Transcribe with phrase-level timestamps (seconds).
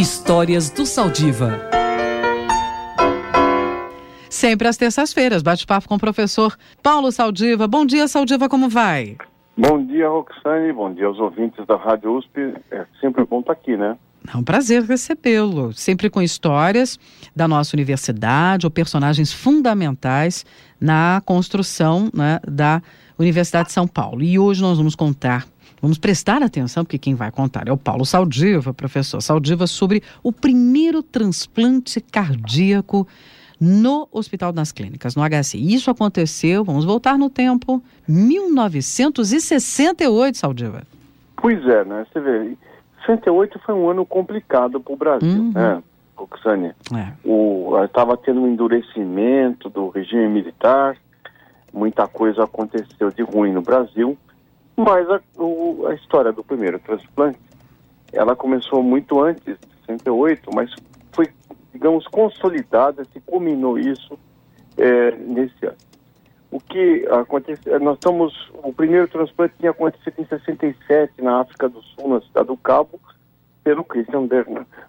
[0.00, 1.60] Histórias do Saldiva.
[4.30, 7.68] Sempre às terças-feiras, bate-papo com o professor Paulo Saldiva.
[7.68, 9.18] Bom dia, Saldiva, como vai?
[9.58, 10.72] Bom dia, Roxane.
[10.72, 12.54] Bom dia aos ouvintes da Rádio USP.
[12.70, 13.98] É sempre bom estar aqui, né?
[14.32, 16.98] É um prazer recebê-lo, sempre com histórias
[17.36, 20.46] da nossa universidade ou personagens fundamentais
[20.80, 22.80] na construção né, da
[23.18, 24.22] Universidade de São Paulo.
[24.22, 25.46] E hoje nós vamos contar
[25.80, 30.30] Vamos prestar atenção, porque quem vai contar é o Paulo Saldiva, professor Saldiva, sobre o
[30.30, 33.08] primeiro transplante cardíaco
[33.60, 35.56] no Hospital das Clínicas, no HC.
[35.58, 40.82] Isso aconteceu, vamos voltar no tempo, 1968, Saldiva.
[41.36, 42.04] Pois é, né?
[42.12, 42.56] Você vê,
[43.06, 45.52] 68 foi um ano complicado para o Brasil, uhum.
[45.52, 45.80] né,
[46.14, 46.74] Roxane?
[46.94, 47.12] É.
[47.84, 50.96] Estava tendo um endurecimento do regime militar,
[51.72, 54.16] muita coisa aconteceu de ruim no Brasil,
[54.76, 57.38] mas a, o, a história do primeiro transplante,
[58.12, 59.56] ela começou muito antes de
[59.86, 60.74] 68, mas
[61.12, 61.28] foi,
[61.72, 64.18] digamos, consolidada, se culminou isso
[64.76, 65.76] é, nesse ano.
[66.50, 71.80] O que aconteceu, nós estamos, o primeiro transplante tinha acontecido em 67 na África do
[71.82, 72.98] Sul, na cidade do Cabo,
[73.62, 74.26] pelo Christian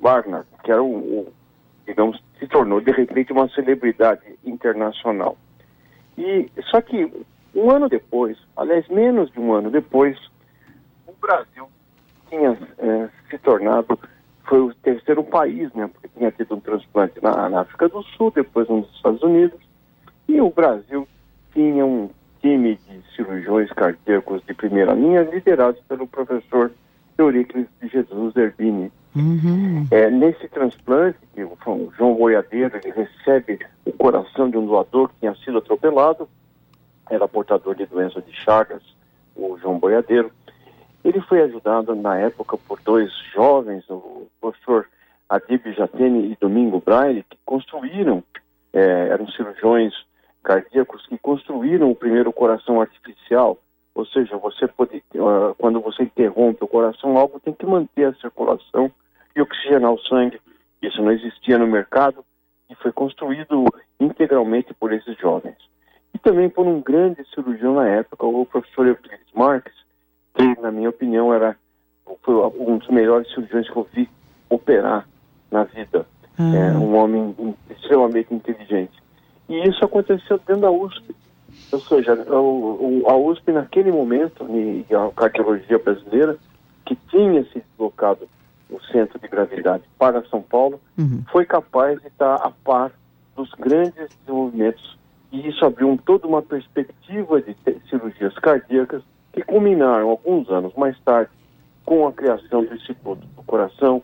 [0.00, 1.26] Barnard, que era um,
[1.86, 5.36] digamos, se tornou de repente uma celebridade internacional.
[6.16, 7.10] E só que
[7.54, 10.18] um ano depois, aliás, menos de um ano depois,
[11.06, 11.68] o Brasil
[12.28, 13.98] tinha é, se tornado,
[14.44, 15.88] foi o terceiro país, né?
[15.92, 19.60] Porque tinha tido um transplante na, na África do Sul, depois nos Estados Unidos,
[20.28, 21.06] e o Brasil
[21.52, 22.10] tinha um
[22.40, 26.72] time de cirurgiões cardíacos de primeira linha, liderados pelo professor
[27.16, 28.92] Euríclides de Jesus Zerbini.
[29.16, 29.86] Uhum.
[29.90, 31.56] É, nesse transplante, que o
[31.96, 36.28] João Boiadeiro recebe o coração de um doador que tinha sido atropelado,
[37.10, 38.82] era portador de doença de Chagas,
[39.36, 40.30] o João Boiadeiro.
[41.04, 44.88] Ele foi ajudado na época por dois jovens, o professor
[45.28, 48.22] Adib Jatene e Domingo Braille, que construíram,
[48.72, 49.92] é, eram cirurgiões
[50.42, 53.58] cardíacos que construíram o primeiro coração artificial.
[53.94, 58.14] Ou seja, você pode, uh, quando você interrompe o coração, algo tem que manter a
[58.14, 58.90] circulação
[59.36, 60.40] e oxigenar o sangue.
[60.82, 62.24] Isso não existia no mercado
[62.68, 63.64] e foi construído
[64.00, 65.56] integralmente por esses jovens
[66.24, 69.74] também por um grande cirurgião na época, o professor Euclides Marques,
[70.34, 71.54] que, na minha opinião, era
[72.22, 74.08] foi um dos melhores cirurgiões que eu vi
[74.48, 75.06] operar
[75.50, 76.06] na vida.
[76.38, 76.54] Uhum.
[76.54, 78.92] É, um homem extremamente inteligente.
[79.48, 81.14] E isso aconteceu dentro da USP.
[81.70, 82.12] Ou seja,
[83.06, 86.36] a USP, naquele momento, e a cardiologia brasileira,
[86.84, 88.28] que tinha se deslocado
[88.70, 91.22] o centro de gravidade para São Paulo, uhum.
[91.30, 92.90] foi capaz de estar a par
[93.36, 94.98] dos grandes desenvolvimentos
[95.34, 97.56] e isso abriu toda uma perspectiva de
[97.90, 99.02] cirurgias cardíacas
[99.32, 101.28] que culminaram alguns anos mais tarde
[101.84, 104.00] com a criação do Instituto do Coração,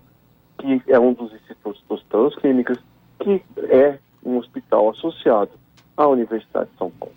[0.59, 2.79] que é um dos institutos dos hospitais clínicas,
[3.21, 5.53] que é um hospital associado
[5.97, 7.15] à Universidade de São Paulo.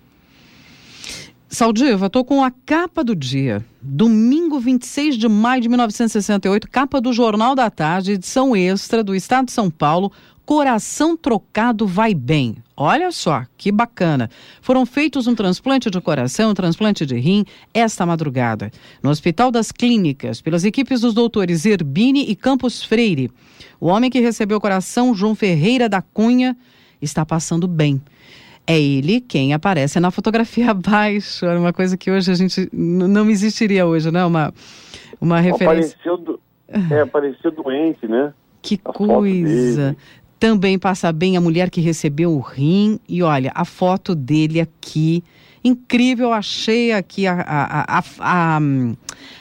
[1.50, 3.63] Saldiva, estou com a capa do dia.
[3.81, 9.45] Domingo 26 de maio de 1968, capa do Jornal da Tarde, edição extra do Estado
[9.45, 10.12] de São Paulo,
[10.45, 12.57] Coração trocado vai bem.
[12.75, 14.29] Olha só, que bacana.
[14.61, 18.69] Foram feitos um transplante de coração, um transplante de rim esta madrugada,
[19.01, 23.31] no Hospital das Clínicas, pelas equipes dos doutores Erbini e Campos Freire.
[23.79, 26.57] O homem que recebeu o coração, João Ferreira da Cunha,
[27.01, 28.01] está passando bem.
[28.67, 31.45] É ele quem aparece na fotografia abaixo.
[31.45, 34.25] Era uma coisa que hoje a gente não existiria hoje, né?
[34.25, 34.53] Uma,
[35.21, 35.95] uma referência.
[36.01, 36.39] Apareceu, do...
[36.67, 38.33] é, apareceu doente, né?
[38.61, 39.95] Que a coisa.
[40.43, 42.99] Também passa bem a mulher que recebeu o rim.
[43.07, 45.23] E olha, a foto dele aqui.
[45.63, 48.57] Incrível, achei aqui a, a, a, a,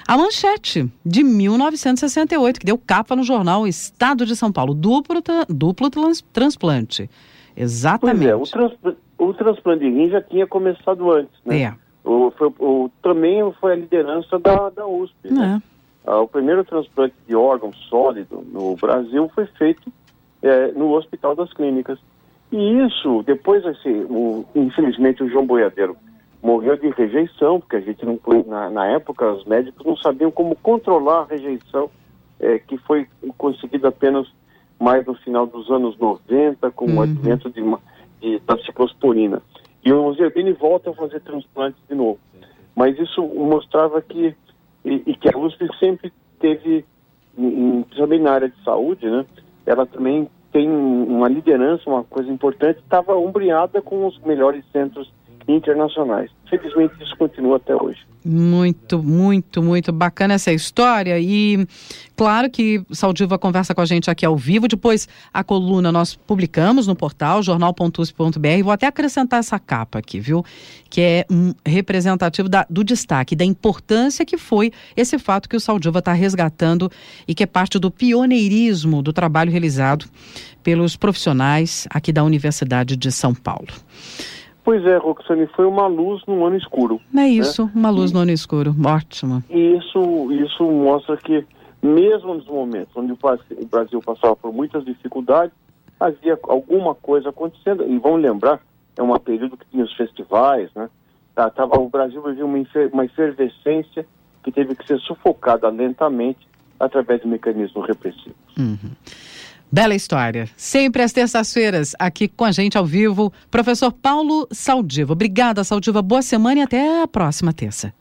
[0.07, 4.75] a manchete de 1968, que deu capa no jornal Estado de São Paulo.
[4.75, 5.91] Duplo, duplo
[6.33, 7.11] transplante.
[7.57, 8.29] Exatamente.
[8.29, 8.73] É, o, trans,
[9.19, 11.63] o transplante de rim já tinha começado antes, né?
[11.63, 11.75] É.
[12.05, 15.33] O, foi, o, também foi a liderança da, da USP.
[15.33, 15.61] Né?
[15.61, 15.73] É.
[16.09, 19.91] Ah, o primeiro transplante de órgão sólido no Brasil foi feito
[20.43, 21.99] é, no Hospital das Clínicas.
[22.51, 25.97] E isso, depois, assim, o, infelizmente, o João Boiadeiro
[26.43, 30.57] morreu de rejeição, porque a gente não na, na época, os médicos não sabiam como
[30.57, 31.89] controlar a rejeição,
[32.41, 33.07] é, que foi
[33.39, 34.27] conseguida apenas
[34.79, 36.99] mais no final dos anos 90, com uhum.
[36.99, 37.63] o advento de,
[38.21, 39.41] de, da ciclosporina.
[39.85, 42.19] E o Zerbini volta a fazer transplantes de novo.
[42.75, 44.35] Mas isso mostrava que,
[44.85, 46.85] e, e que a USP sempre teve,
[47.37, 49.25] principalmente na área de saúde, né,
[49.67, 55.11] ela também tem uma liderança, uma coisa importante, estava ombreada com os melhores centros
[55.49, 56.31] internacionais.
[56.49, 58.01] Felizmente isso continua até hoje.
[58.25, 61.67] Muito, muito, muito bacana essa história e
[62.15, 66.87] claro que Saldiva conversa com a gente aqui ao vivo, depois a coluna nós publicamos
[66.87, 70.45] no portal jornal.usp.br, vou até acrescentar essa capa aqui, viu?
[70.89, 75.61] Que é um representativo da, do destaque, da importância que foi esse fato que o
[75.61, 76.89] Saldiva está resgatando
[77.27, 80.07] e que é parte do pioneirismo do trabalho realizado
[80.63, 83.69] pelos profissionais aqui da Universidade de São Paulo.
[84.65, 87.01] Pois é, Roxane, foi uma luz no ano escuro.
[87.13, 87.29] É né?
[87.29, 89.43] isso, uma luz e, no ano escuro, ótimo.
[89.51, 91.45] E isso, isso mostra que,
[91.83, 95.53] mesmo nos momentos onde o Brasil passava por muitas dificuldades,
[95.99, 97.85] havia alguma coisa acontecendo.
[97.89, 98.61] E vamos lembrar,
[98.97, 100.89] é um período que tinha os festivais, né?
[101.35, 102.59] Tá, tava, o Brasil vivia uma,
[102.93, 104.07] uma efervescência
[104.45, 106.47] que teve que ser sufocada lentamente
[106.79, 108.37] através de mecanismos repressivos.
[108.59, 108.91] Uhum.
[109.73, 110.45] Bela história.
[110.55, 115.15] Sempre às terças-feiras, aqui com a gente ao vivo, professor Paulo Saldiva.
[115.15, 116.03] Obrigada, Saldiva.
[116.03, 117.95] Boa semana e até a próxima terça.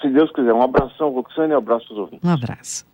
[0.00, 0.52] Se Deus quiser.
[0.52, 2.28] Um abração, Roxane, e um abraço aos ouvintes.
[2.28, 2.91] Um abraço.